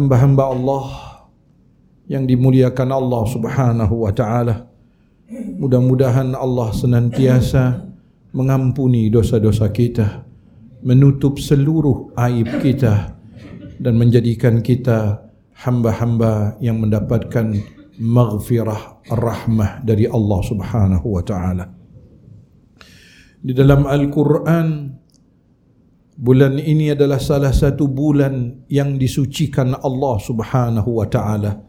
[0.00, 0.84] hamba-hamba Allah
[2.08, 4.64] yang dimuliakan Allah Subhanahu wa taala.
[5.60, 7.84] Mudah-mudahan Allah senantiasa
[8.32, 10.24] mengampuni dosa-dosa kita,
[10.80, 13.12] menutup seluruh aib kita
[13.76, 15.20] dan menjadikan kita
[15.60, 17.60] hamba-hamba yang mendapatkan
[18.00, 21.68] maghfirah rahmah dari Allah Subhanahu wa taala.
[23.40, 24.96] Di dalam Al-Quran
[26.20, 31.64] Bulan ini adalah salah satu bulan yang disucikan Allah Subhanahu wa taala.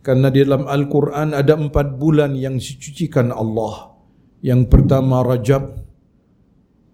[0.00, 3.92] Karena di dalam Al-Quran ada empat bulan yang disucikan Allah.
[4.40, 5.76] Yang pertama Rajab,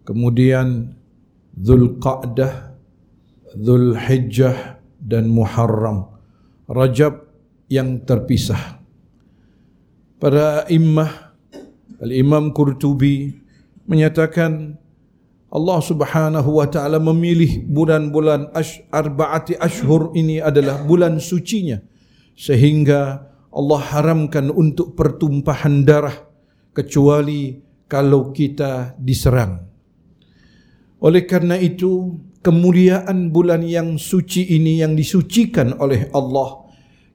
[0.02, 0.98] kemudian
[1.54, 2.74] Zulqa'dah,
[3.54, 6.18] Zulhijjah dan Muharram.
[6.66, 7.30] Rajab
[7.70, 8.82] yang terpisah.
[10.18, 11.06] Para imam
[12.02, 13.38] Al-Imam Qurtubi
[13.87, 14.78] menyatakan
[15.48, 18.52] Allah Subhanahu wa taala memilih bulan-bulan
[18.93, 21.80] arbaati ashhur ini adalah bulan sucinya
[22.37, 26.15] sehingga Allah haramkan untuk pertumpahan darah
[26.77, 29.65] kecuali kalau kita diserang.
[31.01, 36.68] Oleh karena itu, kemuliaan bulan yang suci ini yang disucikan oleh Allah,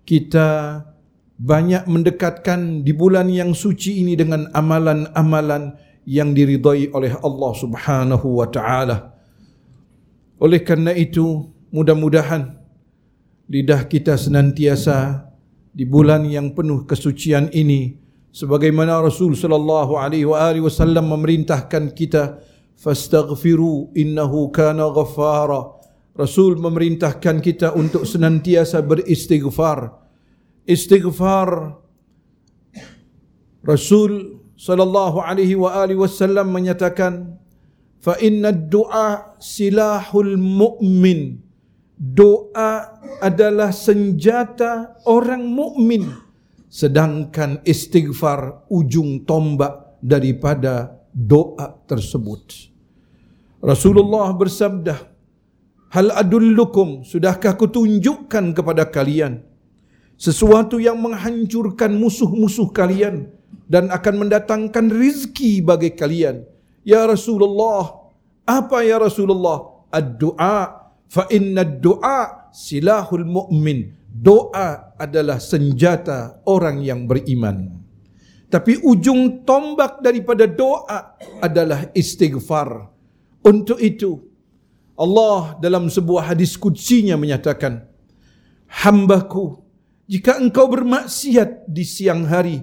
[0.04, 0.82] kita
[1.38, 8.48] banyak mendekatkan di bulan yang suci ini dengan amalan-amalan yang diridai oleh Allah Subhanahu wa
[8.48, 9.16] taala.
[10.40, 12.60] Oleh karena itu, mudah-mudahan
[13.48, 15.30] lidah kita senantiasa
[15.74, 17.98] di bulan yang penuh kesucian ini
[18.34, 22.44] sebagaimana Rasul sallallahu alaihi wasallam memerintahkan kita
[22.76, 25.80] fastaghfiru innahu kana ghaffara.
[26.14, 29.98] Rasul memerintahkan kita untuk senantiasa beristighfar.
[30.70, 31.80] Istighfar
[33.66, 37.36] Rasul sallallahu alaihi wa alihi wasallam menyatakan
[38.06, 41.22] fa inna du'a silahul mu'min.
[41.94, 42.72] Doa
[43.24, 46.04] adalah senjata orang mukmin
[46.68, 52.44] sedangkan istighfar ujung tombak daripada doa tersebut.
[53.72, 54.96] Rasulullah bersabda
[55.96, 59.46] hal adullukum sudahkah aku tunjukkan kepada kalian
[60.18, 63.32] sesuatu yang menghancurkan musuh-musuh kalian
[63.68, 66.44] dan akan mendatangkan rizki bagi kalian.
[66.84, 68.12] Ya Rasulullah,
[68.44, 69.88] apa ya Rasulullah?
[69.94, 70.60] Ad-du'a
[71.08, 74.04] fa inna ad-du'a silahul mu'min.
[74.14, 77.82] Doa adalah senjata orang yang beriman.
[78.54, 82.94] Tapi ujung tombak daripada doa adalah istighfar.
[83.42, 84.22] Untuk itu,
[84.94, 87.90] Allah dalam sebuah hadis kudsinya menyatakan,
[88.70, 89.58] Hambaku,
[90.06, 92.62] jika engkau bermaksiat di siang hari,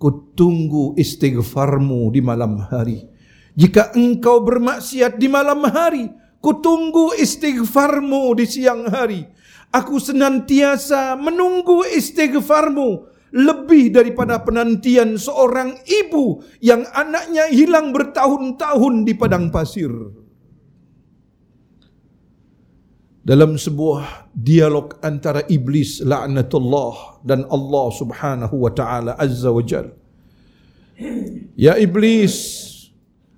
[0.00, 3.04] ku tunggu istighfarmu di malam hari.
[3.52, 6.08] Jika engkau bermaksiat di malam hari,
[6.40, 9.28] ku tunggu istighfarmu di siang hari.
[9.70, 19.52] Aku senantiasa menunggu istighfarmu lebih daripada penantian seorang ibu yang anaknya hilang bertahun-tahun di padang
[19.54, 19.92] pasir.
[23.20, 29.92] Dalam sebuah dialog antara iblis laknatullah dan Allah Subhanahu wa taala azza wa jal.
[31.52, 32.36] Ya iblis,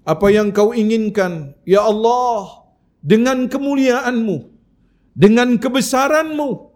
[0.07, 1.55] apa yang kau inginkan?
[1.67, 2.67] Ya Allah,
[3.03, 4.51] dengan kemuliaanmu,
[5.19, 6.71] dengan kebesaranmu,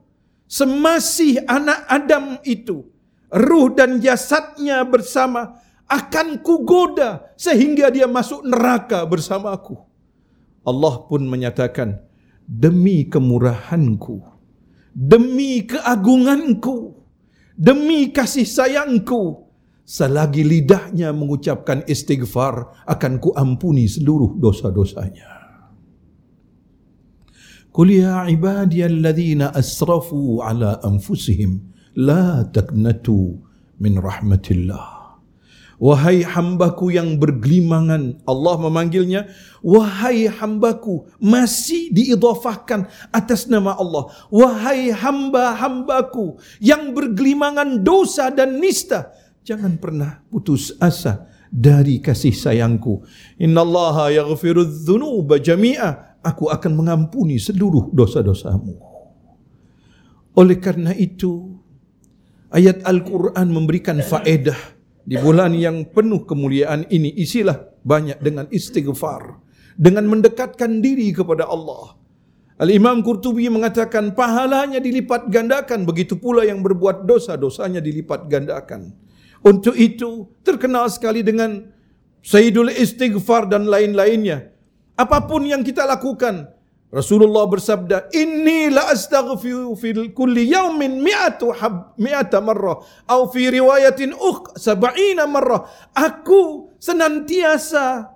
[0.51, 2.91] semasih anak Adam itu,
[3.31, 9.79] ruh dan jasadnya bersama akan kugoda sehingga dia masuk neraka bersamaku.
[10.67, 12.03] Allah pun menyatakan,
[12.47, 14.23] demi kemurahanku,
[14.95, 16.95] demi keagunganku,
[17.59, 19.51] demi kasih sayangku,
[19.83, 25.37] selagi lidahnya mengucapkan istighfar, akan kuampuni seluruh dosa-dosanya.
[27.75, 31.61] Qul ya ibadiyalladzina asrafu ala anfusihim
[31.93, 33.37] la taqnatu
[33.77, 34.96] min rahmatillah.
[35.77, 39.29] Wahai hambaku yang bergelimangan Allah memanggilnya
[39.61, 44.09] Wahai hambaku Masih diidhafahkan atas nama Allah.
[44.33, 49.13] Wahai hamba-hambaku Yang bergelimangan dosa dan nista
[49.45, 53.07] Jangan pernah putus asa Dari kasih sayangku.
[53.39, 56.19] Inna allaha yaghfiru dhunuba jami'a.
[56.21, 58.75] Aku akan mengampuni seluruh dosa-dosamu.
[60.35, 61.55] Oleh karena itu
[62.51, 64.76] Ayat Al-Quran memberikan faedah
[65.07, 69.47] di bulan yang penuh kemuliaan ini isilah banyak dengan istighfar
[69.79, 71.95] dengan mendekatkan diri kepada Allah.
[72.57, 78.97] Al-Imam Qurtubi mengatakan pahalanya dilipat gandakan begitu pula yang berbuat dosa dosanya dilipat gandakan.
[79.45, 81.69] Untuk itu terkenal sekali dengan
[82.25, 84.51] Sayyidul Istighfar dan lain-lainnya.
[84.97, 86.56] Apapun yang kita lakukan,
[86.97, 94.17] Rasulullah bersabda, "Inni la astaghfiru fil kulli yawmin mi'atu hab mi'ata marrah atau fi riwayatin
[94.17, 98.09] ukh sab'ina marrah." Aku senantiasa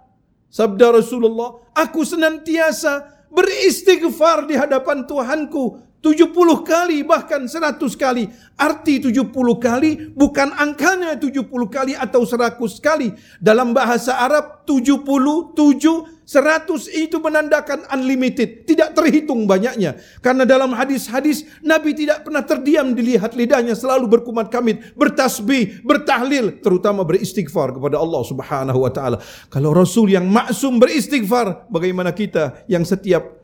[0.48, 8.24] sabda Rasulullah, aku senantiasa beristighfar di hadapan Tuhanku 70 kali bahkan 100 kali.
[8.56, 13.12] Arti 70 kali bukan angkanya 70 kali atau 100 kali.
[13.36, 19.98] Dalam bahasa Arab 77 100 itu menandakan unlimited, tidak terhitung banyaknya.
[20.22, 27.02] Karena dalam hadis-hadis Nabi tidak pernah terdiam dilihat lidahnya selalu berkumat kamit, bertasbih, bertahlil, terutama
[27.02, 29.18] beristighfar kepada Allah Subhanahu wa taala.
[29.50, 33.42] Kalau Rasul yang maksum beristighfar, bagaimana kita yang setiap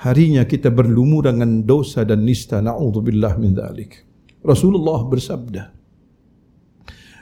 [0.00, 4.08] harinya kita berlumur dengan dosa dan nista naudzubillah min dzalik
[4.40, 5.62] Rasulullah bersabda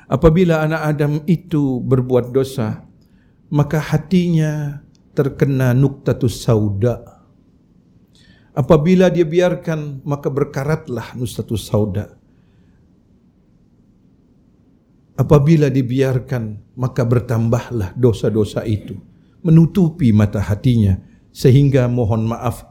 [0.06, 2.87] apabila anak Adam itu berbuat dosa
[3.48, 4.84] maka hatinya
[5.16, 7.24] terkena nuktatus sauda.
[8.54, 12.18] Apabila dia biarkan maka berkaratlah nuktatus sauda.
[15.18, 18.94] Apabila dibiarkan maka bertambahlah dosa-dosa itu.
[19.42, 20.98] Menutupi mata hatinya
[21.30, 22.66] sehingga mohon maaf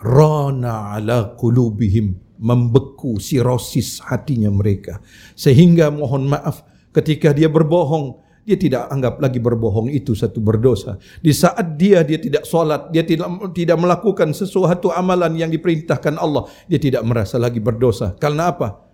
[0.00, 5.00] rana ala qulubihim membeku sirosis hatinya mereka.
[5.36, 11.36] Sehingga mohon maaf ketika dia berbohong dia tidak anggap lagi berbohong itu satu berdosa di
[11.36, 16.80] saat dia dia tidak solat dia tidak tidak melakukan sesuatu amalan yang diperintahkan Allah dia
[16.80, 18.88] tidak merasa lagi berdosa karena apa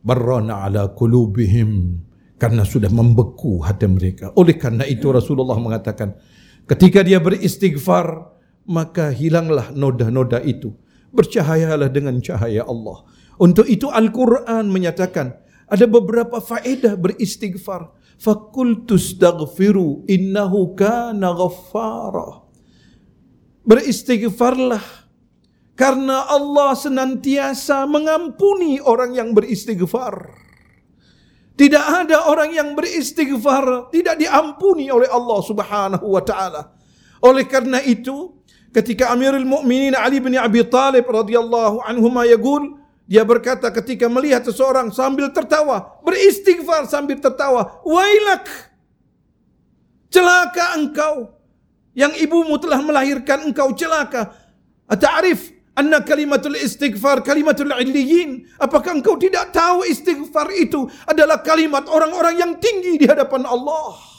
[0.00, 2.00] barrana ala qulubihim
[2.40, 6.16] karena sudah membeku hati mereka oleh karena itu Rasulullah mengatakan
[6.70, 8.30] Ketika dia beristighfar,
[8.70, 10.70] maka hilanglah noda-noda itu.
[11.10, 13.02] Bercahayalah dengan cahaya Allah.
[13.42, 15.34] Untuk itu Al-Quran menyatakan,
[15.66, 17.90] ada beberapa faedah beristighfar.
[18.20, 22.44] Fakultu staghfiru innahu kana ghaffara.
[23.64, 24.84] Beristighfarlah.
[25.72, 30.36] Karena Allah senantiasa mengampuni orang yang beristighfar.
[31.56, 36.72] Tidak ada orang yang beristighfar tidak diampuni oleh Allah Subhanahu wa taala.
[37.20, 38.32] Oleh karena itu,
[38.72, 42.79] ketika Amirul Mukminin Ali bin Abi Talib radhiyallahu anhu ma yaqul,
[43.10, 48.46] dia berkata ketika melihat seseorang sambil tertawa, beristighfar sambil tertawa, "Wailak!
[50.14, 51.34] Celaka engkau
[51.90, 54.30] yang ibumu telah melahirkan engkau celaka."
[54.86, 58.46] Ata'rif Anna kalimatul istighfar kalimatul illiyin.
[58.62, 64.09] Apakah engkau tidak tahu istighfar itu adalah kalimat orang-orang yang tinggi di hadapan Allah?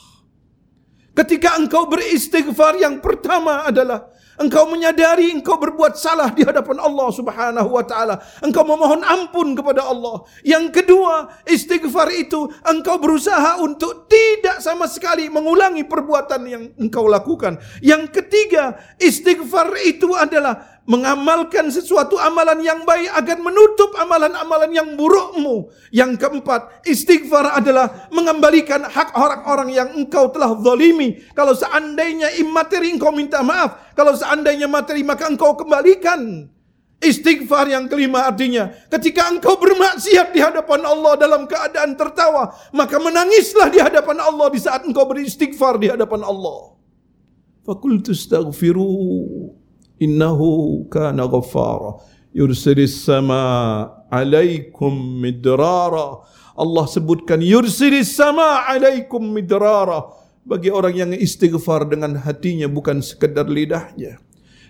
[1.12, 4.08] Ketika engkau beristighfar yang pertama adalah
[4.40, 8.16] engkau menyadari engkau berbuat salah di hadapan Allah Subhanahu wa taala.
[8.40, 10.24] Engkau memohon ampun kepada Allah.
[10.48, 17.60] Yang kedua, istighfar itu engkau berusaha untuk tidak sama sekali mengulangi perbuatan yang engkau lakukan.
[17.84, 25.70] Yang ketiga, istighfar itu adalah mengamalkan sesuatu amalan yang baik agar menutup amalan-amalan yang burukmu.
[25.94, 31.22] Yang keempat, istighfar adalah mengembalikan hak orang-orang yang engkau telah zalimi.
[31.38, 36.50] Kalau seandainya imateri engkau minta maaf, kalau seandainya materi maka engkau kembalikan.
[37.02, 43.74] Istighfar yang kelima artinya ketika engkau bermaksiat di hadapan Allah dalam keadaan tertawa, maka menangislah
[43.74, 46.78] di hadapan Allah di saat engkau beristighfar di hadapan Allah.
[47.66, 49.61] Fakultu astaghfiruh
[50.02, 52.02] innahu kana ghaffara.
[52.34, 53.42] Yursilis sama
[54.10, 56.26] alaikum midrara.
[56.58, 60.10] Allah sebutkan yursilis sama alaikum midrara.
[60.42, 64.18] Bagi orang yang istighfar dengan hatinya bukan sekedar lidahnya.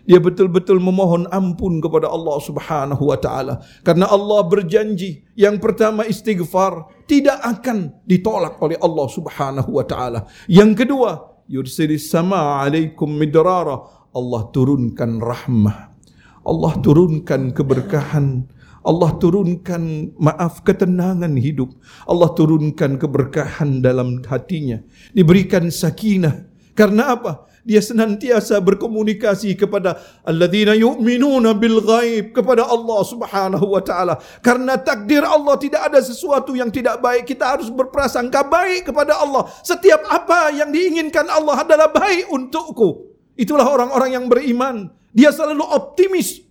[0.02, 3.62] Dia betul-betul memohon ampun kepada Allah Subhanahu wa taala.
[3.86, 10.26] Karena Allah berjanji yang pertama istighfar tidak akan ditolak oleh Allah Subhanahu wa taala.
[10.50, 15.96] Yang kedua yursilis sama alaikum midrara Allah turunkan rahmah.
[16.44, 18.44] Allah turunkan keberkahan.
[18.82, 21.72] Allah turunkan maaf ketenangan hidup.
[22.03, 24.84] Allah turunkan keberkahan dalam hatinya.
[25.15, 26.50] Diberikan sakinah.
[26.75, 27.48] Karena apa?
[27.62, 34.18] Dia senantiasa berkomunikasi kepada alladzina yu'minuna bil ghaib kepada Allah Subhanahu wa taala.
[34.41, 39.46] Karena takdir Allah tidak ada sesuatu yang tidak baik, kita harus berprasangka baik kepada Allah.
[39.62, 43.11] Setiap apa yang diinginkan Allah adalah baik untukku.
[43.36, 44.92] Itulah orang-orang yang beriman.
[45.12, 46.44] Dia selalu optimis.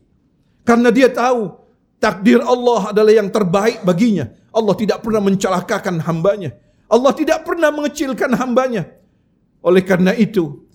[0.65, 1.57] Karena dia tahu
[2.03, 4.29] takdir Allah adalah yang terbaik baginya.
[4.51, 6.57] Allah tidak pernah mencelakakan hambanya.
[6.91, 8.91] Allah tidak pernah mengecilkan hambanya.
[9.63, 10.67] Oleh karena itu,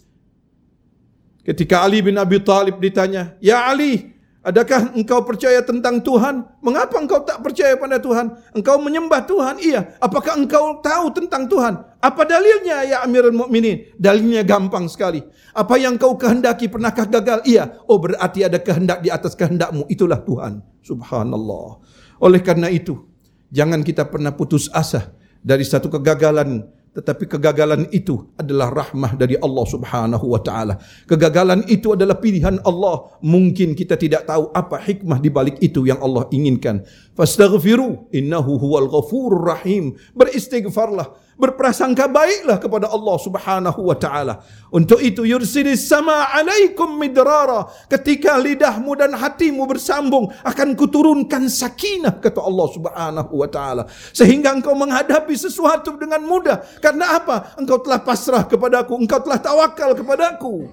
[1.43, 4.14] ketika Ali bin Abi Talib ditanya, Ya Ali,
[4.45, 6.45] Adakah engkau percaya tentang Tuhan?
[6.61, 8.29] Mengapa engkau tak percaya pada Tuhan?
[8.53, 9.57] Engkau menyembah Tuhan?
[9.57, 9.97] Iya.
[9.97, 11.81] Apakah engkau tahu tentang Tuhan?
[11.97, 13.89] Apa dalilnya ya Amirul Mukminin?
[13.97, 15.25] Dalilnya gampang sekali.
[15.49, 17.41] Apa yang kau kehendaki pernahkah gagal?
[17.41, 17.81] Iya.
[17.89, 19.89] Oh berarti ada kehendak di atas kehendakmu.
[19.89, 20.61] Itulah Tuhan.
[20.85, 21.81] Subhanallah.
[22.21, 23.01] Oleh karena itu,
[23.49, 25.09] jangan kita pernah putus asa
[25.41, 30.79] dari satu kegagalan tetapi kegagalan itu adalah rahmah dari Allah Subhanahu wa taala.
[31.03, 33.11] Kegagalan itu adalah pilihan Allah.
[33.19, 36.87] Mungkin kita tidak tahu apa hikmah di balik itu yang Allah inginkan.
[37.19, 39.99] Fastaghfiru innahu huwal ghafurur rahim.
[40.15, 44.43] Beristighfarlah berprasangka baiklah kepada Allah Subhanahu wa taala.
[44.71, 47.67] Untuk itu yursilis sama alaikum midrara.
[47.91, 53.83] Ketika lidahmu dan hatimu bersambung akan kuturunkan sakinah kata Allah Subhanahu wa taala
[54.15, 56.63] sehingga engkau menghadapi sesuatu dengan mudah.
[56.79, 57.55] Karena apa?
[57.59, 60.71] Engkau telah pasrah kepadaku, engkau telah tawakal kepadaku.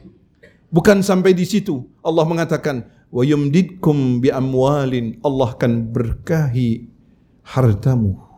[0.73, 1.85] Bukan sampai di situ.
[2.01, 6.89] Allah mengatakan, "Wa yumdidkum bi amwalin." Allah akan berkahi
[7.45, 8.32] hartamu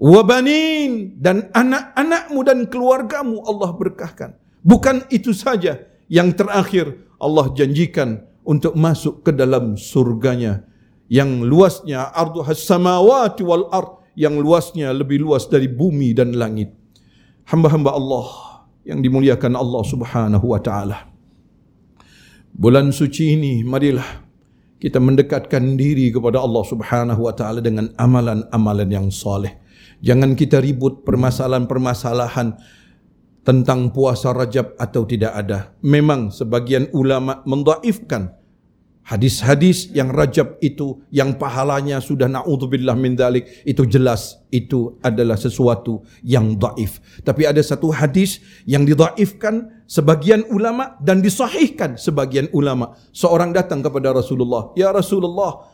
[0.00, 4.34] wabanin dan anak-anakmu dan keluargamu Allah berkahkan.
[4.64, 10.64] Bukan itu saja yang terakhir Allah janjikan untuk masuk ke dalam surganya
[11.12, 16.72] yang luasnya ardu samawati wal ard yang luasnya lebih luas dari bumi dan langit.
[17.46, 18.26] Hamba-hamba Allah
[18.88, 20.98] yang dimuliakan Allah Subhanahu wa taala.
[22.50, 24.26] Bulan suci ini marilah
[24.80, 29.60] kita mendekatkan diri kepada Allah Subhanahu wa taala dengan amalan-amalan yang soleh.
[30.00, 32.56] Jangan kita ribut permasalahan-permasalahan
[33.40, 35.72] tentang puasa Rajab atau tidak ada.
[35.80, 38.36] Memang sebagian ulama mendaifkan
[39.04, 46.04] hadis-hadis yang Rajab itu yang pahalanya sudah naudzubillah min dalik itu jelas itu adalah sesuatu
[46.22, 47.00] yang daif.
[47.24, 48.38] Tapi ada satu hadis
[48.68, 52.94] yang didaifkan sebagian ulama dan disahihkan sebagian ulama.
[53.10, 55.64] Seorang datang kepada Rasulullah, "Ya Rasulullah,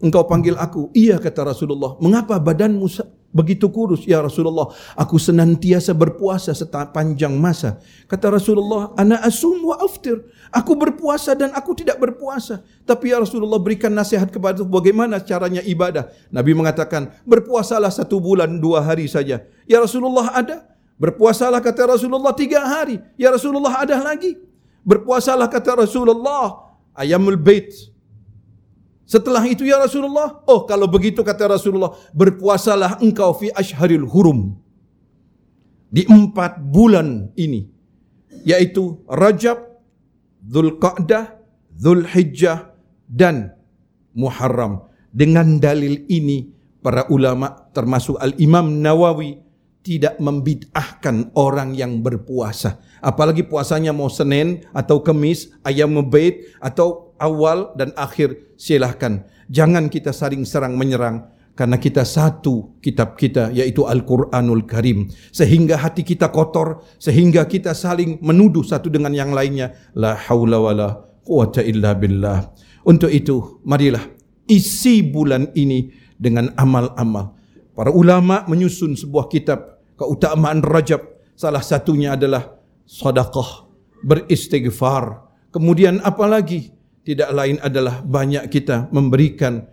[0.00, 1.98] engkau panggil aku?" "Iya," kata Rasulullah.
[2.00, 2.88] "Mengapa badanmu
[3.32, 7.80] begitu kurus ya Rasulullah aku senantiasa berpuasa sepanjang masa.
[8.06, 10.20] Kata Rasulullah ana asum wa aftir.
[10.52, 12.60] Aku berpuasa dan aku tidak berpuasa.
[12.84, 16.12] Tapi ya Rasulullah berikan nasihat kepada bagaimana caranya ibadah.
[16.28, 19.42] Nabi mengatakan berpuasalah satu bulan dua hari saja.
[19.64, 20.68] Ya Rasulullah ada.
[21.00, 23.00] Berpuasalah kata Rasulullah tiga hari.
[23.18, 24.38] Ya Rasulullah ada lagi.
[24.86, 27.91] Berpuasalah kata Rasulullah ayamul bait
[29.12, 34.56] Setelah itu ya Rasulullah, oh kalau begitu kata Rasulullah, berpuasalah engkau fi ashharil hurum.
[35.92, 37.68] Di empat bulan ini.
[38.48, 39.60] Yaitu Rajab,
[40.40, 41.36] Dhul Qa'dah,
[41.76, 42.72] Dhul Hijjah
[43.04, 43.52] dan
[44.16, 44.88] Muharram.
[45.12, 46.48] Dengan dalil ini,
[46.80, 49.44] para ulama termasuk Al-Imam Nawawi
[49.84, 52.80] tidak membid'ahkan orang yang berpuasa.
[53.04, 59.22] Apalagi puasanya mau Senin atau Kemis, ayam mebait atau awal dan akhir silahkan.
[59.46, 65.06] Jangan kita saling serang menyerang karena kita satu kitab kita yaitu Al-Quranul Karim.
[65.30, 69.70] Sehingga hati kita kotor, sehingga kita saling menuduh satu dengan yang lainnya.
[69.94, 70.88] La hawla wa la
[71.22, 72.50] quwata illa billah.
[72.82, 74.02] Untuk itu, marilah
[74.50, 77.38] isi bulan ini dengan amal-amal.
[77.72, 81.00] Para ulama menyusun sebuah kitab keutamaan Rajab.
[81.32, 83.70] Salah satunya adalah sedekah,
[84.04, 85.24] beristighfar.
[85.48, 86.72] Kemudian apa lagi?
[87.02, 89.66] Tidak lain adalah banyak kita memberikan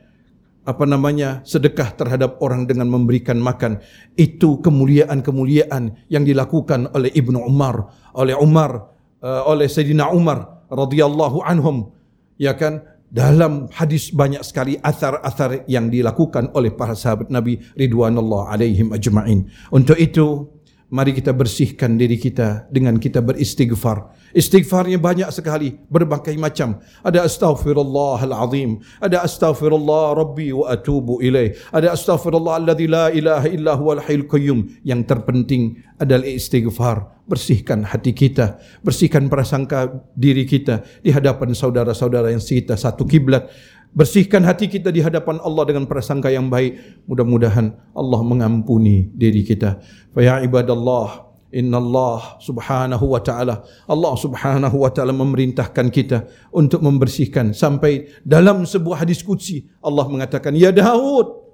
[0.65, 3.81] apa namanya sedekah terhadap orang dengan memberikan makan.
[4.13, 11.93] Itu kemuliaan-kemuliaan yang dilakukan oleh Ibnu Umar oleh Umar uh, oleh Sayyidina Umar radhiyallahu anhum
[12.37, 12.85] ya kan?
[13.09, 19.49] Dalam hadis banyak sekali athar-athar yang dilakukan oleh para sahabat Nabi ridwanullah alaihim ajma'in.
[19.73, 20.45] Untuk itu
[20.89, 24.09] mari kita bersihkan diri kita dengan kita beristighfar.
[24.29, 26.81] Istighfarnya banyak sekali, berbagai macam.
[27.01, 31.57] Ada astaghfirullahalazim, ada astaghfirullah rabbi wa atubu ilaih.
[31.73, 34.59] Ada astaghfirullah alladzi la ilaha illa huwal hayyul qayyum.
[34.85, 37.21] Yang terpenting adalah istighfar.
[37.29, 43.45] Bersihkan hati kita, bersihkan prasangka diri kita di hadapan saudara-saudara yang kita satu kiblat.
[43.89, 47.03] Bersihkan hati kita di hadapan Allah dengan prasangka yang baik.
[47.09, 49.81] Mudah-mudahan Allah mengampuni diri kita.
[50.13, 56.85] Fa ya ibadallah, inna Allah subhanahu wa ta'ala, Allah subhanahu wa ta'ala memerintahkan kita untuk
[56.85, 57.57] membersihkan.
[57.57, 61.49] Sampai dalam sebuah hadis kudsi, Allah mengatakan, Ya Daud,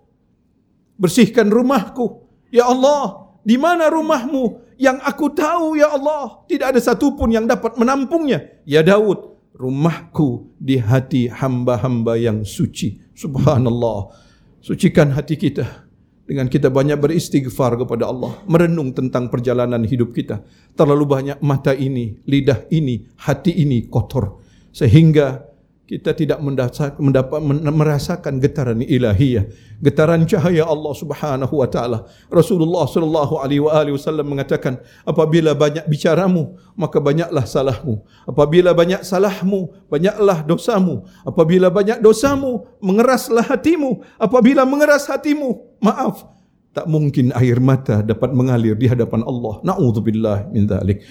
[0.99, 2.27] bersihkan rumahku.
[2.51, 7.79] Ya Allah, di mana rumahmu yang aku tahu ya Allah tidak ada satupun yang dapat
[7.79, 12.99] menampungnya ya Daud rumahku di hati hamba-hamba yang suci.
[13.15, 14.11] Subhanallah.
[14.59, 15.85] Sucikan hati kita
[16.25, 20.41] dengan kita banyak beristighfar kepada Allah, merenung tentang perjalanan hidup kita.
[20.73, 24.41] Terlalu banyak mata ini, lidah ini, hati ini kotor
[24.75, 25.54] sehingga
[25.85, 27.37] kita tidak mendapat,
[27.69, 29.45] merasakan getaran ilahiyah,
[29.77, 32.09] getaran cahaya Allah Subhanahu wa taala.
[32.25, 38.01] Rasulullah sallallahu alaihi wasallam mengatakan, apabila banyak bicaramu, maka banyaklah salahmu.
[38.25, 41.05] Apabila banyak salahmu, banyaklah dosamu.
[41.21, 44.01] Apabila banyak dosamu, mengeraslah hatimu.
[44.17, 46.25] Apabila mengeras hatimu, maaf,
[46.73, 49.61] tak mungkin air mata dapat mengalir di hadapan Allah.
[49.61, 51.05] Nauzubillah min dzalik.